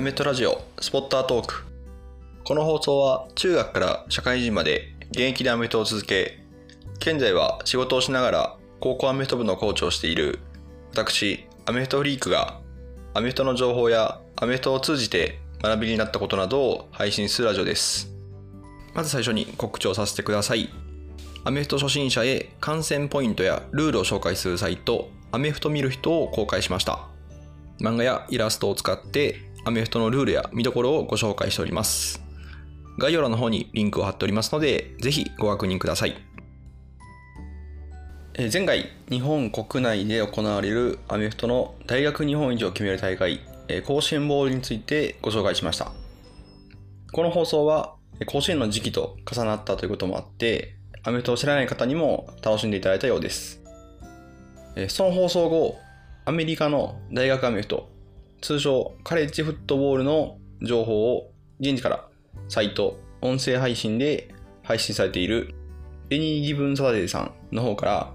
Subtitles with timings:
[0.00, 1.62] アメトラジオスポッタートーク。
[2.44, 6.38] この放送は中学から社会人まで現役でアメフトを続け
[6.96, 10.38] 現在は仕事をしながら高校アメフト部のコーチをしている
[10.92, 12.60] 私アメフトフリークが
[13.12, 18.10] アメフトの情報やアメフトを通じて学びになったことなどを配信するラジオです。
[18.94, 20.70] まず最初に告知をさせてください。
[21.44, 27.06] アメフト初心者へ観戦ポイントやルールを紹介するサイトアメフト見る人を公開しました。
[27.82, 32.22] 漫画やイラストを使ってアメフトのルールや見どころをご紹介しております。
[32.98, 36.16] 概要欄の方にリンクを貼っておりますのでぜひご確認ください。
[38.52, 43.40] 前回日本国内で行われるアメフトの大学日本一を決める大会
[43.86, 45.92] 甲子園ボールについてご紹介しました。
[47.12, 47.96] この放送は
[48.26, 53.60] 甲子園の時期と重なったということもあってアメフトを知らない方にも楽しんでいただいたようです。
[54.88, 55.76] その放送後
[56.24, 57.90] アメリカの大学アメフト
[58.40, 62.08] 通称カレッジフットボールの情報を現地から
[62.48, 65.54] サイト音声配信で配信されている
[66.10, 68.12] エニー・ギブン・サタデーさんの方から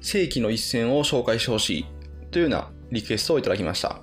[0.00, 1.86] 世紀の一戦を紹介してほしい
[2.30, 4.00] というようなリクエストをいただきました。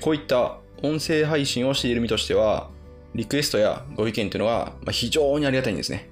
[0.00, 2.70] こういった音声配信をしている身としては
[3.14, 6.10] リクエストやご意見というのが非常にありがたいんですね。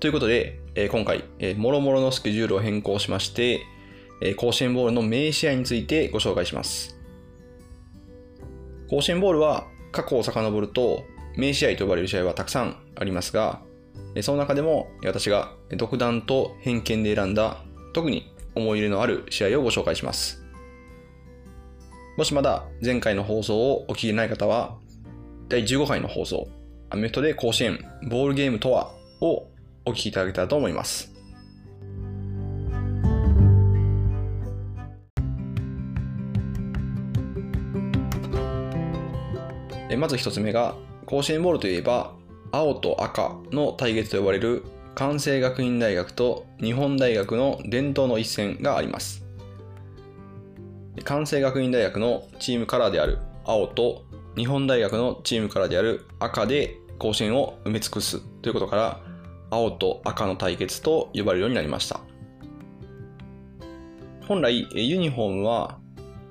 [0.00, 0.58] ということで、
[0.90, 1.24] 今回、
[1.56, 3.60] もろもろのスケジュールを変更しまして、
[4.24, 6.96] え甲子園ボールの名試合についてご紹介します。
[8.88, 11.02] 甲子園ボールは過去を遡ると
[11.36, 13.62] 名試合と呼ばれる試合はたくさんありますが、
[14.20, 20.44] その中でも私が独断と偏見で選んだ特に思い入れのある試合をご紹介します。
[22.16, 24.76] もしまだ前回の放送をお聞きでない方は、
[25.48, 26.46] 第15回の放送、
[26.90, 29.48] アメフトで甲子園ボールゲームとはを
[29.84, 31.11] お聞きいただけたらと思います。
[39.96, 40.74] まず一つ目が、
[41.06, 42.12] 甲子園ボールといえば、
[42.50, 44.64] 青と赤の対決と呼ばれる
[44.94, 49.22] 関西学院大学と日本大学の伝統の一戦があります。
[51.04, 54.04] 関西学院大学のチームカラーである青と
[54.36, 59.00] 日本大学のチームカラーである赤で甲子園を埋め尽くすということから
[59.50, 62.00] 青と赤の対決と呼ばれるようになりました
[64.28, 65.78] 本来ユニフォームは、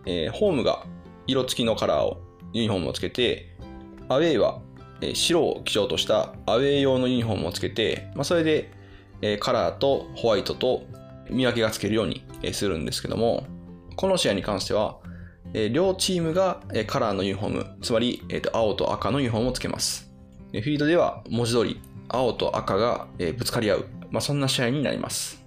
[0.06, 0.86] えーホームが
[1.28, 2.22] 色付きのカラーを
[2.54, 3.50] ユニフォームをつけて
[4.10, 4.62] アウェイは
[5.02, 8.72] え白を基調としたアウェイ用のユニフォームをつけて、まあ、それで
[9.22, 10.84] えカラーとホワイトと
[11.30, 12.24] 見分けがつけるように
[12.54, 13.46] するんですけども
[13.96, 14.98] この試合に関しては
[15.72, 18.22] 両チームがカラーのユニフォームつまり
[18.54, 20.10] 青と赤のユニフォームをつけます。
[20.52, 25.44] フィードでは文字通り青と赤がぶつかり合う、まあ、そんな試合になります。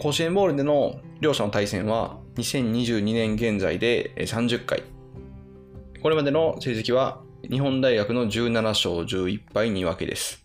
[0.00, 4.82] 甲子園ボールでの両者の対戦は2022年現在で30回
[6.04, 10.44] これまでの成績は日本大学の17勝11敗2分けです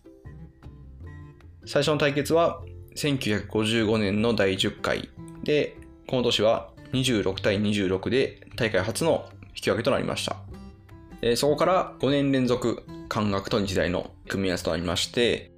[1.66, 2.62] 最初の対決は
[2.96, 5.10] 1955年の第10回
[5.44, 5.76] で
[6.08, 15.50] この年は26対26で大会初の引き分けとなりましたそこから5年連続関学と日大の組み合わせとなりまして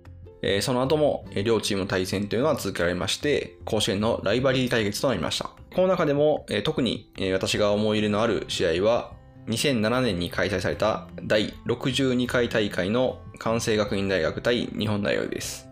[0.62, 5.52] その後も両チームの対戦というのは続けられまして、甲子園のライバリー対決となりました。
[5.72, 9.12] この中でも特に私が思い入れのある試合は、
[9.48, 15.68] 2007年に開催された第62回大会の関西学院大学対日本大学です。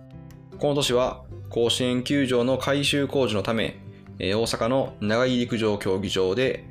[0.59, 3.79] この年は甲子園球場の改修工事のため、
[4.19, 6.65] 大阪の長井陸上競技場で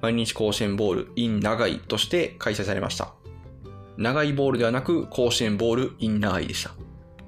[0.00, 3.14] 毎日甲子園ボール in 長井として開催されました。
[3.96, 6.72] 長いボールではなく甲子園ボール in 長井でした。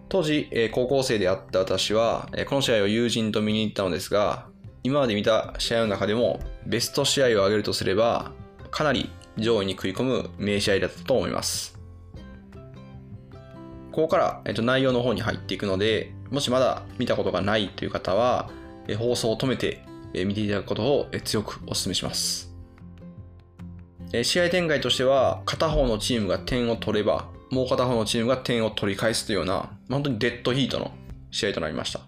[0.08, 4.46] 当時、高校生であった私は、この試合を友人と見に行ったのですが、
[4.82, 8.32] 今まで見た試合の中でもベスト試合を挙げるとすれば、
[8.70, 11.78] かなり上位に食い込む名試合だったと思います。
[13.92, 18.50] ここから、えっと内容の方に入っていくので、もしまだ見たことがないという方は、
[18.86, 19.82] え放送を止めて、
[20.14, 22.54] え見ていただくことを、え強くお勧めします。
[24.12, 30.92] え試合展開としては、片方のチームが点を取れば、もう片方のチームが点を取り返すというような、本当にデッドヒートの
[31.30, 32.00] 試合となりました。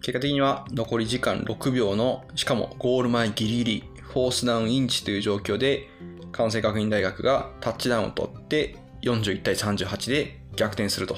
[0.00, 5.88] 結果的には残り時間6秒の、しかもゴール前ギリギリ、フォースダウンインチという状況で、
[6.32, 11.16] 関西学院大学がタッチダウンを取って41対38で逆転すると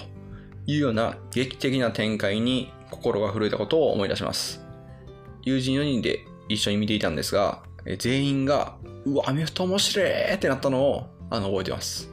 [0.66, 4.64] いうような劇的な展開に心が震えたことを思い出します。
[5.42, 7.62] 友人4人で一緒に見ていたんですが、
[7.98, 12.10] 全員が、うわ、アメフト面白いってなったのをあの覚えてます。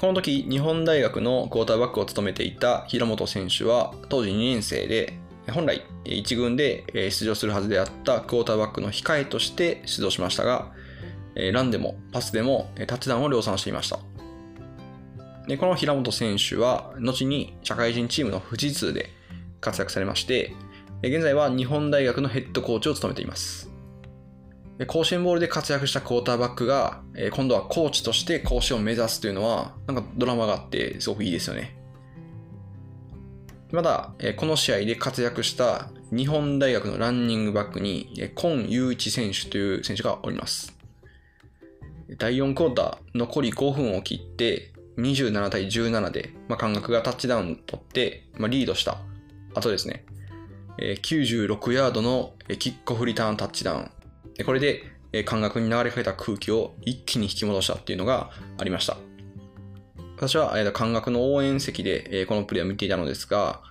[0.00, 5.18] この時、日本大学のクォーターバックを務めていた平本選手は当時2年生で、
[5.50, 10.72] 本来1軍で出場するはずであったクォーターバックの控えとして出場しましたが、
[11.52, 13.98] ランでもパスでもタッチダウンを量産していました。
[15.46, 19.10] でこの平本選手は、後に社会人チームの富士通で
[19.60, 20.52] 活躍されまして、
[21.02, 23.70] 現在は日本大学のヘッドコーチを務めています。
[24.86, 31.79] 甲子園ボールで活躍したクォーターバックが、今度はコーチとして甲子園を目指すというのは、なんかドラマがあってすごくいいですよね。
[33.72, 40.76] まだ、この試合で活躍した日本大学のランニングバックに、今雄一選手という選手がおります。
[42.18, 48.98] 第4クォーター、残り5分を切って、27対17で、まあ、感覚がタッチダウンを取って、まあ、リードした
[49.54, 50.04] 後ですね、
[50.78, 53.90] 96ヤードのキックオフリターンタッチダウン。
[54.44, 54.84] これで
[55.24, 58.96] 感覚に流れかけた空気を一気に引き戻したっていうのがありました。
[60.20, 63.62] 私は感覚の応援席でこのプレーを見ていたのですが、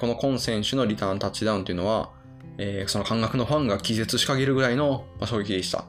[0.00, 2.10] このコン選手のリターンタッチダウンというのは、
[2.88, 5.84] その感覚のファンが気絶しかけるぐらいの衝撃でした。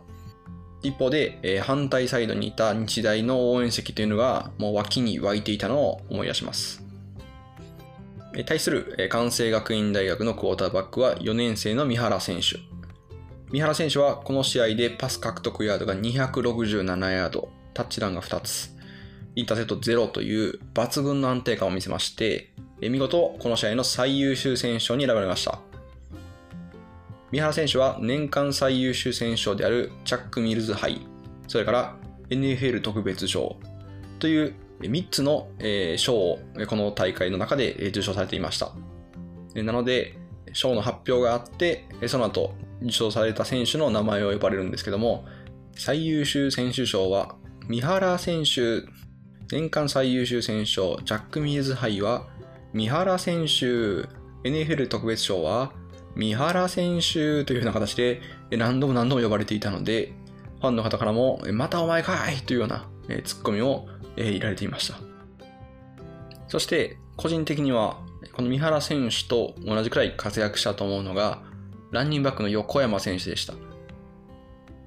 [0.84, 6.86] 一方で、えー、反対サイドにいた日大の応援席というのがもう脇に湧いていたのを思い出します。
[8.36, 12.60] え、対する、え、関西学院大学のクォーターバックは4年生の三原選手。
[13.52, 18.75] 三原選手はこの試合でパス獲得ヤードが267ヤード、タッチダウンが2つ、
[19.36, 22.52] インターセット0という抜群の安定感を見せまして、
[22.82, 25.60] 見事この試合の最優秀選手に選ばれました。
[27.32, 31.02] 三原選手は年間最優秀選手であるチャック・ミルズ杯、
[31.48, 31.96] それから
[32.30, 33.58] NFL 特別賞
[34.20, 35.48] という3つの
[35.98, 38.72] 賞をこの大会の中で受賞されていました。
[39.56, 40.18] なので、
[40.54, 45.26] 賞の発表があって、その後受賞された選手の名前を呼ばれるんですけども、
[45.76, 47.36] 最優秀選手賞は
[47.68, 48.84] 三原選手、
[49.52, 52.26] 年間最優秀選手賞、ジャック・ミルズ杯は
[52.74, 54.08] 三原選手、
[54.48, 55.72] NFL 特別賞は
[56.16, 58.22] 三原選手というような形で
[58.52, 60.14] 何度も何度も呼ばれていたので、
[60.62, 62.88] ファンの方からも、またお前かいというような
[63.24, 64.96] ツッコミを入られていました。
[66.48, 68.00] そして、個人的には、
[68.34, 71.44] この三原選手と同じくらい活躍したと思うのが、
[71.92, 73.54] ランニングバックの横山選手でした。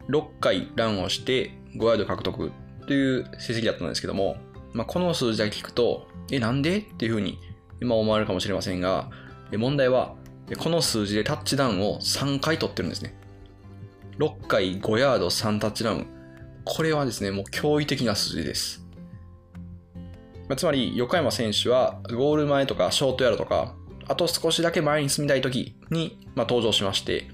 [0.08, 2.50] 6回ランをして5ヤード獲得
[2.86, 4.36] という成績だったんですけども、
[4.72, 6.78] まあ、この数字だけ聞くと、え、なんで？
[6.78, 7.38] っていうふうに
[7.80, 9.10] 今思われるかもしれませんが、
[9.56, 10.14] 問題は
[10.58, 13.18] この数字でタッチダウンを3回取ってるんですね。
[14.18, 16.06] 6回5ヤード3タッチダウン。
[16.64, 18.84] これはですね、もう驚異的な数字です。
[20.48, 23.74] まあ、つまり、横山選手はゴール前とかショートヤードとか、
[24.06, 27.28] あと少しだけ前に進みたい時に、まあ、登場しまして、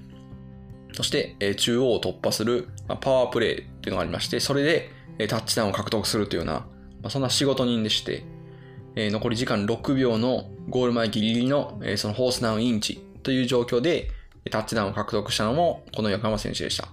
[0.93, 6.67] そして、え中央を突破する、ま、パワープレーっていうのがありまして、それで、えタッチダウンを獲得するというような、
[7.01, 8.23] まあ、そんな仕事人でして、
[8.95, 14.09] え残り時間6秒のゴール前ギリギリの、えそのホースダウンインチという状況で
[14.49, 16.87] タッチダウンを獲得したのもこの横浜選手でした。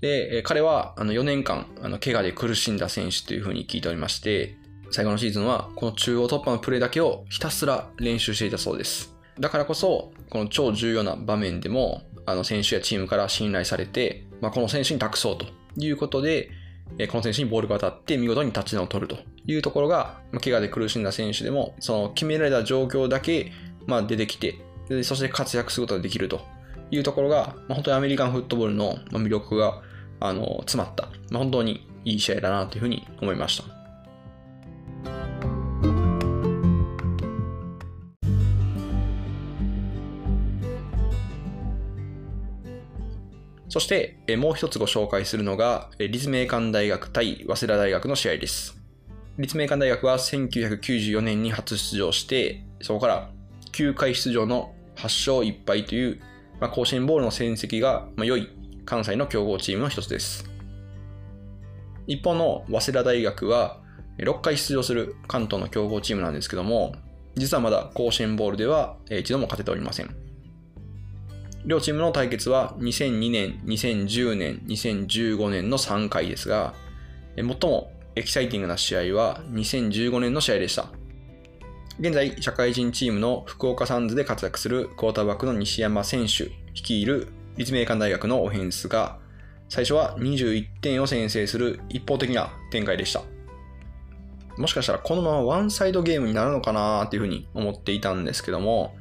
[0.00, 4.56] で、彼はあの4年間あの怪我で苦しんだ選手というふうに聞いておりまして、
[4.90, 9.14] 最後のシーズンはこの中央突破のプレーだけをひたすら練習していたそうです。
[9.38, 15.46] だからこそ、この超重要な場面でも、あの選手やチームから信頼されて、まあ、この選手に託そうと
[15.76, 16.50] いうことで、
[17.08, 23.52] この選手にボールが当たって見事にタッチダウンを取るというところが、怪我で苦しんだ選手でも、その決められた状況だけ、
[23.86, 24.58] ま、出てきて、
[25.04, 26.40] そして活躍することができると
[26.90, 29.80] いうところが、ま、本当にアメリカンフットボールの魅力が
[30.20, 33.77] あの詰まった、ま、本当にいい試合だなというふうに思いました。
[43.68, 48.80] そして、もう一つご紹介するのが、立命館大学対早稲田大学の試合です。
[49.38, 53.30] 立命館大学は1994年に初出場して、そこから
[53.72, 56.20] 9回出場の8勝1敗という、
[56.60, 58.48] まあ、甲子園ボールの戦績が良い
[58.84, 60.50] 関西の強豪チームの一つです。
[62.06, 63.82] 一方の早稲田大学は
[64.18, 66.94] 6回出場する関東の強豪チームなんですけども、
[67.36, 70.27] 実はまだ甲子園ボールでは一度も勝てておりません。
[71.68, 76.72] 両チームの対決は2002年、2010年、2015年の3回ですが、
[77.36, 80.88] 最もエキサイティングな試合は2015年の試合でした。
[82.00, 89.18] 現在、社会人チームの福岡サンズで活躍するクォーターバックの西山選手率いる立命館大学のオフェンスが、
[89.68, 93.20] 最初は21点を先制する一方的な展開でした。
[94.56, 98.96] もしかしたらこのままワンサイドゲームになるのかなっていうふうに思っていたんですけども、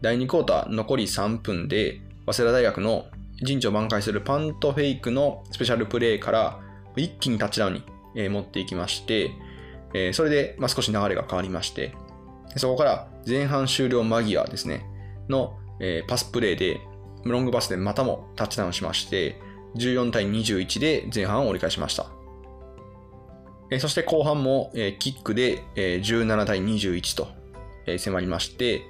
[0.00, 2.00] 第2クォーター残り3分で、
[2.32, 3.06] 早稲田大学の
[3.42, 6.60] 陣地を挽回するパントフェイクのスペシャルプレーから
[6.96, 7.82] 一気にタッチダウン
[8.14, 9.32] に持っていきまして、
[10.12, 11.94] それで少し流れが変わりまして、
[12.56, 14.84] そこから前半終了間際ですね、
[15.28, 16.80] の、えー、パスプレーで、
[17.24, 19.40] ロングパスでまたもタッチダウンしまして、
[19.76, 22.06] 14対21で前半を折り返しました。
[23.70, 27.28] えそして後半も、えキックで、え17対21と、
[27.86, 28.82] え迫りまして、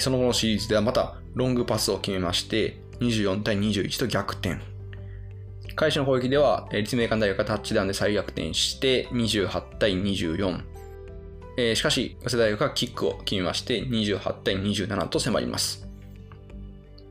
[0.00, 4.58] その後のシリーズではまたロングパスを決めまして、24対21と逆転。
[5.76, 10.60] 開始の攻撃では、立命館大学がタッチダウンで再逆転して、28対24。
[11.56, 15.88] えしかし、早稲田大学がキックを決めまして、28対27と迫ります。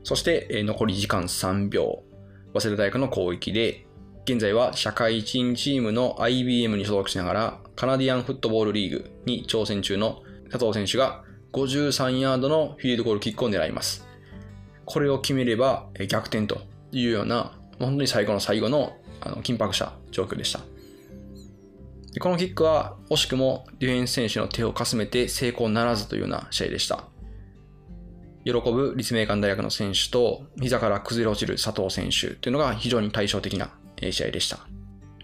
[0.02, 2.02] そして、え残り時間3秒。
[2.54, 3.86] 早稲田大学の攻撃で、
[4.24, 14.06] 現在は社会人チームの IBM に所属しながら、カナディアンフットボールリーグに挑戦中の佐藤選手が53ヤードのフィールドゴールキックを狙います。
[14.84, 16.62] これを決めれば逆転と
[16.92, 20.60] いうような、本当に最後の最後のあの緊迫した状況でした。
[22.12, 27.04] でこのキックは惜しくもディフェンス選手の手をかすめて成功ならずというような試合でした。
[28.44, 34.58] 喜ぶ立命館大学の選手と膝から崩れ落ちる佐藤選手というのが非常に対照的な試合でした。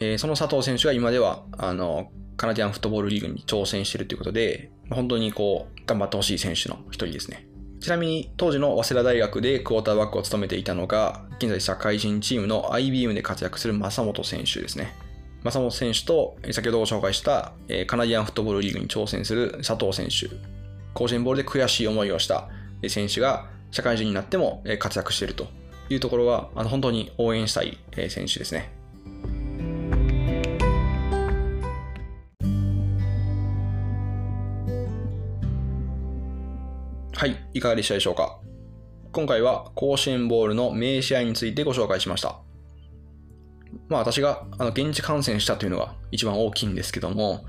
[0.00, 7.46] えその佐藤選手が今ではあのカナディアンフットボールリーグに挑戦しているということで、本当にこう頑張ってほしい選手の一人ですね。
[7.80, 14.94] ちなみに当時の早稲田大学でクォーターバックを務めていたのが、現在社会人チームの IBM で活躍する正本選手ですね。
[15.42, 17.52] 正本選手と先ほどご紹介した
[17.86, 20.28] カナディアンフットボールリーグに挑戦する佐藤選手。
[20.92, 22.48] 甲子園ボールで悔しい思いをした
[22.86, 25.46] 選手が社会人になっても活躍していると
[25.88, 27.78] いうところは本当に応援したい
[28.10, 28.72] 選手ですね。
[37.20, 38.38] はい、いかがでしたでしょうか？
[39.12, 42.40] 今回は甲子園ボールの名試合についてご紹介しました。
[43.88, 47.44] まあ私があの現地観戦したというのが一番大きいんですけども、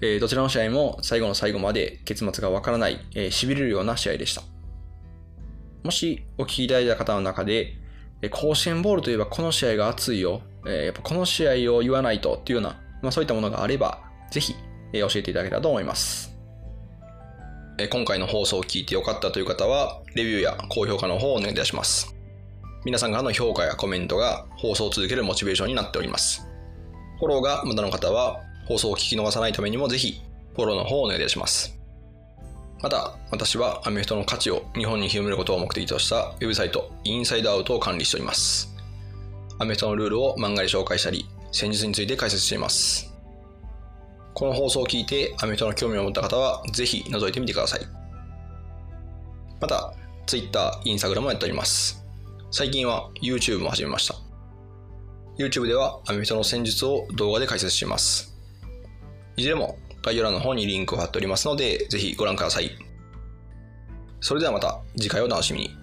[0.00, 4.42] えー、どちらの試合も最後の最後まで結末がわからない、えー、痺れるような試合でした。
[5.82, 7.74] もしお聞きいただいた方の中で、
[8.22, 14.54] え甲子園ボールといえばこの試合が熱いよ、えー、やっぱこの試合を言わないとっていうような、まあ、そういったものがあれば、ぜひ、
[14.92, 16.37] え教えていただけたらと思います。
[17.86, 22.12] 今回の放送を聞いてよかったという方は、レビューや高評価の方をお願いいたします。
[22.84, 26.44] 皆さんからの評価やコメントが放送を続けるモチベーションになっております。
[27.20, 30.20] フォローが無駄の方は、放送を聞き逃さないためにもぜひ、
[30.56, 31.78] フォローの方をお願いいたします。
[32.82, 38.74] また、私はアメフトの価値を日本に広めることを目的としたウェブサイト、インサイドアウトを管理しております。
[39.60, 43.07] アメフトのルールを漫画で紹介したり、戦術について解説しています。
[44.38, 47.80] この放送を聞いてアメフトの興味を持った方は、ぜひ覗いてみてください。
[49.60, 49.92] また、
[50.26, 52.06] Twitter、Instagram もやっております。
[52.52, 54.14] 最近は YouTube も始めました。
[55.38, 58.38] YouTube ではアメフトの戦術を動画で解説します。
[59.36, 62.70] いずれも概要欄の方にリンクを貼っておりますので、ぜひご覧ください。
[64.20, 65.77] それではまた次回をお楽しみに。